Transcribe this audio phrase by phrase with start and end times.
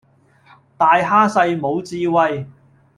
[0.79, 2.47] 大蝦細，無智慧